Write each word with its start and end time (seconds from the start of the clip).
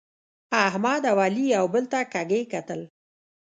احمد 0.67 1.01
او 1.11 1.17
علي 1.25 1.45
یو 1.55 1.65
بل 1.73 1.83
ته 1.91 1.99
کږي 2.13 2.41
کتل. 2.53 2.81